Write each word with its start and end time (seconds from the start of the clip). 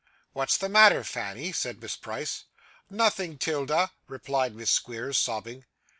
'What's 0.33 0.57
the 0.57 0.67
matter, 0.67 1.03
Fanny?' 1.03 1.51
said 1.51 1.79
Miss 1.79 1.95
Price. 1.95 2.45
'Nothing, 2.89 3.37
'Tilda,' 3.37 3.91
replied 4.07 4.55
Miss 4.55 4.71
Squeers, 4.71 5.19
sobbing. 5.19 5.63